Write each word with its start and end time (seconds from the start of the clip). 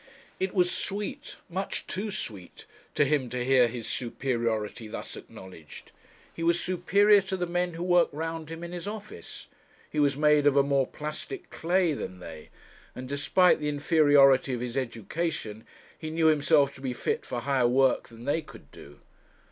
It 0.39 0.55
was 0.55 0.71
sweet, 0.71 1.35
much 1.47 1.85
too 1.85 2.09
sweet, 2.09 2.65
to 2.95 3.05
him 3.05 3.29
to 3.29 3.45
hear 3.45 3.67
his 3.67 3.85
superiority 3.87 4.87
thus 4.87 5.15
acknowledged. 5.15 5.91
He 6.33 6.41
was 6.41 6.59
superior 6.59 7.21
to 7.21 7.37
the 7.37 7.45
men 7.45 7.75
who 7.75 7.83
worked 7.83 8.11
round 8.11 8.49
him 8.49 8.63
in 8.63 8.71
his 8.71 8.87
office. 8.87 9.45
He 9.91 9.99
was 9.99 10.17
made 10.17 10.47
of 10.47 10.57
a 10.57 10.63
more 10.63 10.87
plastic 10.87 11.51
clay 11.51 11.93
than 11.93 12.17
they, 12.19 12.49
and 12.95 13.07
despite 13.07 13.59
the 13.59 13.69
inferiority 13.69 14.55
of 14.55 14.61
his 14.61 14.75
education, 14.75 15.67
he 15.95 16.09
knew 16.09 16.25
himself 16.25 16.73
to 16.73 16.81
be 16.81 16.93
fit 16.93 17.23
for 17.23 17.41
higher 17.41 17.67
work 17.67 18.07
than 18.07 18.25
they 18.25 18.41
could 18.41 18.71
do. 18.71 19.01